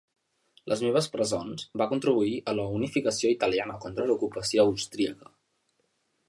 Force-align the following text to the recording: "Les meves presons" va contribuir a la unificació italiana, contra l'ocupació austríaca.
"Les 0.71 0.79
meves 0.85 1.09
presons" 1.15 1.65
va 1.81 1.87
contribuir 1.91 2.33
a 2.53 2.55
la 2.61 2.65
unificació 2.79 3.35
italiana, 3.35 3.77
contra 3.85 4.09
l'ocupació 4.09 4.65
austríaca. 4.71 5.31